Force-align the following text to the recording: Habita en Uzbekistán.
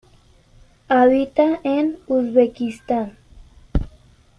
Habita 0.89 1.59
en 1.63 1.99
Uzbekistán. 2.07 3.19